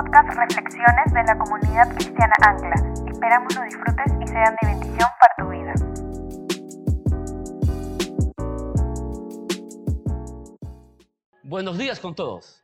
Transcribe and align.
podcast 0.00 0.34
Reflexiones 0.34 1.12
de 1.12 1.22
la 1.24 1.36
comunidad 1.36 1.94
cristiana 1.94 2.32
Ancla. 2.40 2.74
Esperamos 3.10 3.54
lo 3.54 3.62
disfrutes 3.64 4.06
y 4.22 4.26
sean 4.28 4.56
de 4.62 4.68
bendición 4.68 5.08
para 5.20 5.34
tu 5.36 5.48
vida. 5.50 5.74
Buenos 11.42 11.76
días 11.76 12.00
con 12.00 12.14
todos. 12.14 12.62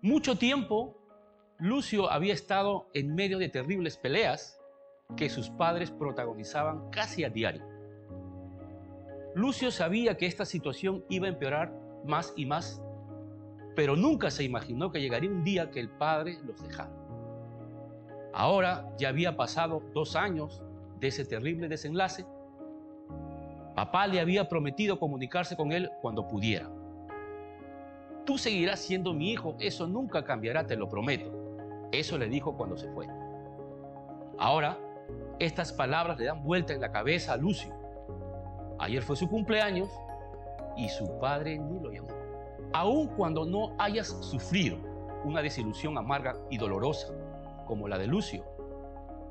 Mucho 0.00 0.38
tiempo, 0.38 0.96
Lucio 1.58 2.10
había 2.10 2.32
estado 2.32 2.88
en 2.94 3.14
medio 3.14 3.38
de 3.38 3.50
terribles 3.50 3.98
peleas 3.98 4.58
que 5.18 5.28
sus 5.28 5.50
padres 5.50 5.90
protagonizaban 5.90 6.88
casi 6.90 7.24
a 7.24 7.28
diario. 7.28 7.62
Lucio 9.34 9.70
sabía 9.70 10.16
que 10.16 10.26
esta 10.26 10.46
situación 10.46 11.04
iba 11.10 11.26
a 11.26 11.30
empeorar 11.30 11.74
más 12.06 12.32
y 12.36 12.46
más, 12.46 12.80
pero 13.74 13.96
nunca 13.96 14.30
se 14.30 14.44
imaginó 14.44 14.90
que 14.90 15.00
llegaría 15.00 15.30
un 15.30 15.44
día 15.44 15.70
que 15.70 15.80
el 15.80 15.90
padre 15.90 16.38
los 16.44 16.62
dejara. 16.62 16.90
Ahora 18.32 18.90
ya 18.98 19.08
había 19.08 19.36
pasado 19.36 19.82
dos 19.92 20.16
años 20.16 20.62
de 21.00 21.08
ese 21.08 21.24
terrible 21.24 21.68
desenlace. 21.68 22.26
Papá 23.74 24.06
le 24.06 24.20
había 24.20 24.48
prometido 24.48 24.98
comunicarse 24.98 25.56
con 25.56 25.72
él 25.72 25.90
cuando 26.00 26.26
pudiera. 26.28 26.68
Tú 28.24 28.38
seguirás 28.38 28.80
siendo 28.80 29.12
mi 29.12 29.30
hijo, 29.32 29.56
eso 29.60 29.86
nunca 29.86 30.24
cambiará, 30.24 30.66
te 30.66 30.76
lo 30.76 30.88
prometo. 30.88 31.30
Eso 31.92 32.16
le 32.16 32.28
dijo 32.28 32.56
cuando 32.56 32.76
se 32.76 32.88
fue. 32.90 33.06
Ahora, 34.38 34.78
estas 35.38 35.72
palabras 35.72 36.18
le 36.18 36.24
dan 36.24 36.42
vuelta 36.42 36.72
en 36.72 36.80
la 36.80 36.90
cabeza 36.90 37.34
a 37.34 37.36
Lucio. 37.36 37.72
Ayer 38.78 39.02
fue 39.02 39.16
su 39.16 39.28
cumpleaños 39.28 39.88
y 40.76 40.88
su 40.88 41.18
padre 41.18 41.58
ni 41.58 41.78
lo 41.78 41.92
llamó. 41.92 42.23
Aun 42.74 43.06
cuando 43.06 43.46
no 43.46 43.72
hayas 43.78 44.08
sufrido 44.08 44.78
una 45.24 45.40
desilusión 45.42 45.96
amarga 45.96 46.34
y 46.50 46.58
dolorosa 46.58 47.14
como 47.66 47.86
la 47.86 47.98
de 47.98 48.08
Lucio, 48.08 48.44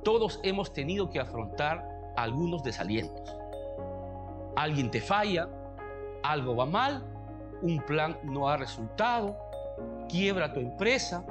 todos 0.02 0.40
hemos 0.44 0.72
tenido 0.72 1.10
que 1.10 1.20
afrontar 1.20 1.86
algunos 2.16 2.64
desalientos. 2.64 3.36
Alguien 4.56 4.90
te 4.90 5.02
falla, 5.02 5.50
algo 6.24 6.56
va 6.56 6.66
mal, 6.66 7.04
un 7.62 7.82
plan 7.82 8.18
no 8.24 8.48
ha 8.48 8.56
resultado, 8.56 9.38
quiebra 10.08 10.54
tu 10.54 10.62
empresa, 10.62 11.26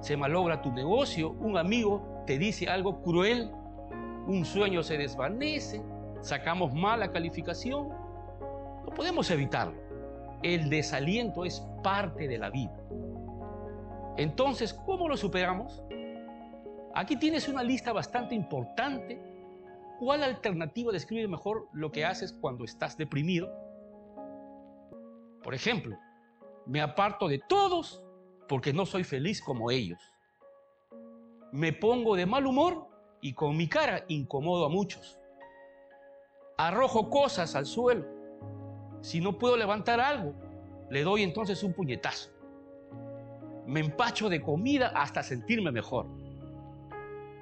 se 0.00 0.14
malogra 0.14 0.60
tu 0.60 0.70
negocio, 0.72 1.30
un 1.40 1.56
amigo 1.56 2.22
te 2.26 2.36
dice 2.36 2.68
algo 2.68 3.00
cruel, 3.00 3.50
un 4.26 4.44
sueño 4.44 4.82
se 4.82 4.98
desvanece, 4.98 5.82
sacamos 6.20 6.74
mala 6.74 7.10
calificación. 7.12 7.88
No 8.84 8.92
podemos 8.94 9.30
evitarlo. 9.30 9.85
El 10.46 10.70
desaliento 10.70 11.44
es 11.44 11.60
parte 11.82 12.28
de 12.28 12.38
la 12.38 12.50
vida. 12.50 12.80
Entonces, 14.16 14.72
¿cómo 14.72 15.08
lo 15.08 15.16
superamos? 15.16 15.82
Aquí 16.94 17.16
tienes 17.16 17.48
una 17.48 17.64
lista 17.64 17.92
bastante 17.92 18.36
importante. 18.36 19.20
¿Cuál 19.98 20.22
alternativa 20.22 20.92
describe 20.92 21.26
mejor 21.26 21.68
lo 21.72 21.90
que 21.90 22.04
haces 22.04 22.32
cuando 22.32 22.64
estás 22.64 22.96
deprimido? 22.96 23.52
Por 25.42 25.52
ejemplo, 25.52 25.98
me 26.64 26.80
aparto 26.80 27.26
de 27.26 27.40
todos 27.48 28.04
porque 28.48 28.72
no 28.72 28.86
soy 28.86 29.02
feliz 29.02 29.42
como 29.42 29.72
ellos. 29.72 30.00
Me 31.50 31.72
pongo 31.72 32.14
de 32.14 32.24
mal 32.24 32.46
humor 32.46 32.86
y 33.20 33.32
con 33.32 33.56
mi 33.56 33.68
cara 33.68 34.04
incomodo 34.06 34.66
a 34.66 34.68
muchos. 34.68 35.18
Arrojo 36.56 37.10
cosas 37.10 37.56
al 37.56 37.66
suelo. 37.66 38.15
Si 39.06 39.20
no 39.20 39.38
puedo 39.38 39.56
levantar 39.56 40.00
algo, 40.00 40.34
le 40.90 41.04
doy 41.04 41.22
entonces 41.22 41.62
un 41.62 41.72
puñetazo. 41.72 42.28
Me 43.64 43.78
empacho 43.78 44.28
de 44.28 44.42
comida 44.42 44.88
hasta 44.96 45.22
sentirme 45.22 45.70
mejor. 45.70 46.06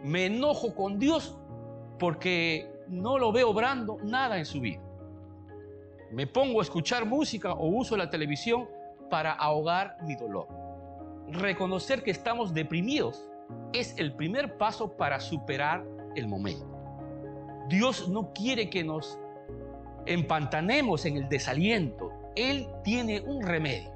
Me 0.03 0.27
enojo 0.27 0.75
con 0.75 0.99
Dios 0.99 1.39
porque 1.99 2.71
no 2.87 3.17
lo 3.17 3.33
veo 3.33 3.49
obrando 3.49 3.97
nada 4.03 4.37
en 4.37 4.45
su 4.45 4.61
vida. 4.61 4.83
Me 6.13 6.27
pongo 6.27 6.61
a 6.61 6.65
escuchar 6.65 7.07
música 7.07 7.55
o 7.55 7.67
uso 7.69 7.97
la 7.97 8.11
televisión 8.11 8.69
para 9.09 9.33
ahogar 9.33 9.97
mi 10.03 10.17
dolor. 10.17 10.49
Reconocer 11.29 12.03
que 12.03 12.11
estamos 12.11 12.53
deprimidos 12.53 13.27
es 13.73 13.97
el 13.97 14.15
primer 14.15 14.59
paso 14.59 14.99
para 14.99 15.19
superar 15.19 15.83
el 16.15 16.29
momento. 16.29 16.69
Dios 17.71 18.07
no 18.11 18.35
quiere 18.35 18.69
que 18.69 18.85
nos 18.85 19.19
empantanemos 20.07 21.05
en 21.07 21.17
el 21.17 21.29
desaliento. 21.29 22.11
Él 22.37 22.69
tiene 22.83 23.21
un 23.21 23.43
remedio. 23.43 23.91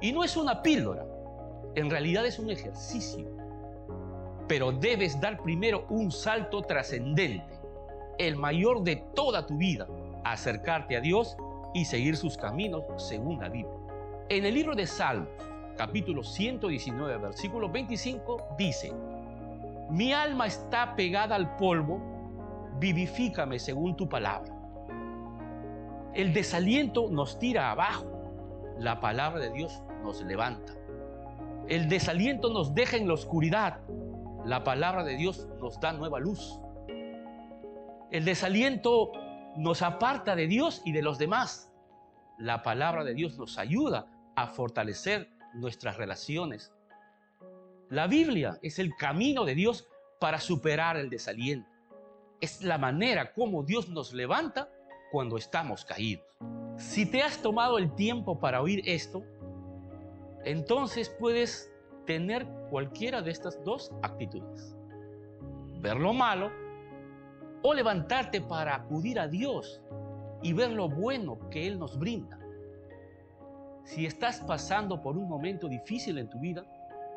Y 0.00 0.12
no 0.12 0.24
es 0.24 0.36
una 0.36 0.62
píldora, 0.62 1.06
en 1.74 1.90
realidad 1.90 2.26
es 2.26 2.38
un 2.38 2.50
ejercicio. 2.50 3.26
Pero 4.46 4.72
debes 4.72 5.20
dar 5.20 5.42
primero 5.42 5.86
un 5.88 6.10
salto 6.12 6.62
trascendente, 6.62 7.58
el 8.18 8.36
mayor 8.36 8.82
de 8.82 8.96
toda 9.14 9.46
tu 9.46 9.56
vida, 9.56 9.88
acercarte 10.24 10.96
a 10.96 11.00
Dios 11.00 11.36
y 11.72 11.86
seguir 11.86 12.16
sus 12.16 12.36
caminos 12.36 12.84
según 12.96 13.40
la 13.40 13.48
Biblia. 13.48 13.74
En 14.28 14.44
el 14.44 14.54
libro 14.54 14.74
de 14.74 14.86
Salmos, 14.86 15.28
capítulo 15.76 16.22
119, 16.22 17.16
versículo 17.18 17.68
25, 17.68 18.48
dice, 18.58 18.92
mi 19.90 20.12
alma 20.12 20.46
está 20.46 20.94
pegada 20.94 21.34
al 21.34 21.56
polvo, 21.56 22.00
vivifícame 22.78 23.58
según 23.58 23.96
tu 23.96 24.08
palabra. 24.08 24.54
El 26.14 26.32
desaliento 26.32 27.08
nos 27.10 27.40
tira 27.40 27.72
abajo, 27.72 28.06
la 28.78 29.00
palabra 29.00 29.40
de 29.40 29.50
Dios 29.50 29.82
nos 30.04 30.22
levanta. 30.22 30.72
El 31.68 31.88
desaliento 31.88 32.52
nos 32.52 32.72
deja 32.72 32.96
en 32.96 33.08
la 33.08 33.14
oscuridad, 33.14 33.80
la 34.44 34.62
palabra 34.62 35.02
de 35.02 35.16
Dios 35.16 35.48
nos 35.60 35.80
da 35.80 35.92
nueva 35.92 36.20
luz. 36.20 36.60
El 38.12 38.24
desaliento 38.24 39.10
nos 39.56 39.82
aparta 39.82 40.36
de 40.36 40.46
Dios 40.46 40.82
y 40.84 40.92
de 40.92 41.02
los 41.02 41.18
demás. 41.18 41.72
La 42.38 42.62
palabra 42.62 43.02
de 43.02 43.14
Dios 43.14 43.36
nos 43.36 43.58
ayuda 43.58 44.06
a 44.36 44.46
fortalecer 44.46 45.28
nuestras 45.54 45.96
relaciones. 45.96 46.72
La 47.90 48.06
Biblia 48.06 48.60
es 48.62 48.78
el 48.78 48.94
camino 48.94 49.44
de 49.44 49.56
Dios 49.56 49.88
para 50.20 50.38
superar 50.38 50.96
el 50.96 51.10
desaliento. 51.10 51.68
Es 52.40 52.62
la 52.62 52.78
manera 52.78 53.32
como 53.32 53.64
Dios 53.64 53.88
nos 53.88 54.12
levanta 54.12 54.68
cuando 55.14 55.36
estamos 55.36 55.84
caídos. 55.84 56.26
Si 56.76 57.06
te 57.06 57.22
has 57.22 57.40
tomado 57.40 57.78
el 57.78 57.94
tiempo 57.94 58.40
para 58.40 58.60
oír 58.60 58.82
esto, 58.84 59.22
entonces 60.44 61.08
puedes 61.08 61.70
tener 62.04 62.44
cualquiera 62.68 63.22
de 63.22 63.30
estas 63.30 63.62
dos 63.62 63.92
actitudes. 64.02 64.74
Ver 65.78 66.00
lo 66.00 66.12
malo 66.12 66.50
o 67.62 67.72
levantarte 67.72 68.40
para 68.40 68.74
acudir 68.74 69.20
a 69.20 69.28
Dios 69.28 69.80
y 70.42 70.52
ver 70.52 70.70
lo 70.70 70.88
bueno 70.88 71.38
que 71.48 71.68
Él 71.68 71.78
nos 71.78 71.96
brinda. 71.96 72.40
Si 73.84 74.06
estás 74.06 74.40
pasando 74.40 75.00
por 75.00 75.16
un 75.16 75.28
momento 75.28 75.68
difícil 75.68 76.18
en 76.18 76.28
tu 76.28 76.40
vida, 76.40 76.64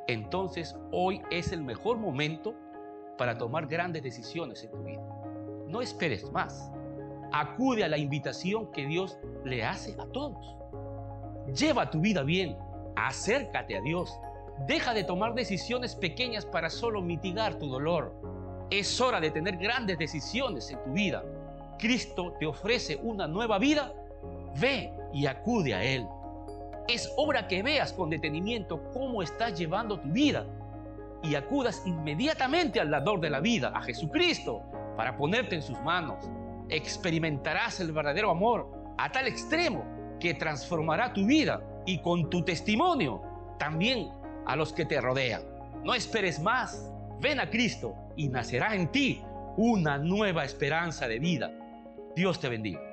entonces 0.07 0.77
hoy 0.91 1.23
es 1.31 1.51
el 1.51 1.63
mejor 1.63 1.97
momento 1.97 2.53
para 3.17 3.39
tomar 3.39 3.65
grandes 3.65 4.03
decisiones 4.03 4.63
en 4.63 4.69
tu 4.69 4.83
vida. 4.83 5.01
No 5.67 5.81
esperes 5.81 6.31
más. 6.31 6.71
Acude 7.31 7.83
a 7.83 7.87
la 7.87 7.97
invitación 7.97 8.71
que 8.71 8.85
Dios 8.85 9.17
le 9.43 9.63
hace 9.63 9.95
a 9.99 10.05
todos. 10.07 10.55
Lleva 11.53 11.89
tu 11.89 11.99
vida 11.99 12.23
bien. 12.23 12.57
Acércate 12.95 13.77
a 13.77 13.81
Dios. 13.81 14.19
Deja 14.65 14.93
de 14.93 15.03
tomar 15.03 15.33
decisiones 15.33 15.95
pequeñas 15.95 16.45
para 16.45 16.69
solo 16.69 17.01
mitigar 17.01 17.55
tu 17.55 17.67
dolor. 17.67 18.13
Es 18.69 18.99
hora 18.99 19.19
de 19.19 19.31
tener 19.31 19.57
grandes 19.57 19.97
decisiones 19.97 20.71
en 20.71 20.83
tu 20.83 20.91
vida. 20.91 21.23
Cristo 21.77 22.33
te 22.39 22.45
ofrece 22.45 22.99
una 23.03 23.27
nueva 23.27 23.59
vida. 23.59 23.93
Ve 24.59 24.91
y 25.13 25.25
acude 25.25 25.73
a 25.73 25.83
Él. 25.83 26.07
Es 26.87 27.13
obra 27.17 27.47
que 27.47 27.61
veas 27.61 27.93
con 27.93 28.09
detenimiento 28.09 28.81
cómo 28.93 29.21
estás 29.21 29.57
llevando 29.57 29.99
tu 29.99 30.07
vida 30.07 30.45
y 31.21 31.35
acudas 31.35 31.83
inmediatamente 31.85 32.79
al 32.79 32.91
dador 32.91 33.19
de 33.19 33.29
la 33.29 33.39
vida, 33.39 33.71
a 33.75 33.81
Jesucristo, 33.81 34.61
para 34.95 35.17
ponerte 35.17 35.55
en 35.55 35.61
sus 35.61 35.79
manos. 35.81 36.29
Experimentarás 36.69 37.79
el 37.79 37.91
verdadero 37.91 38.29
amor 38.29 38.71
a 38.97 39.11
tal 39.11 39.27
extremo 39.27 39.85
que 40.19 40.33
transformará 40.33 41.13
tu 41.13 41.25
vida 41.25 41.61
y 41.85 42.01
con 42.01 42.29
tu 42.29 42.43
testimonio 42.43 43.21
también 43.59 44.09
a 44.45 44.55
los 44.55 44.73
que 44.73 44.85
te 44.85 44.99
rodean. 44.99 45.43
No 45.83 45.93
esperes 45.93 46.39
más, 46.39 46.91
ven 47.19 47.39
a 47.39 47.49
Cristo 47.49 47.95
y 48.15 48.29
nacerá 48.29 48.75
en 48.75 48.91
ti 48.91 49.21
una 49.57 49.97
nueva 49.97 50.43
esperanza 50.43 51.07
de 51.07 51.19
vida. 51.19 51.51
Dios 52.15 52.39
te 52.39 52.49
bendiga. 52.49 52.86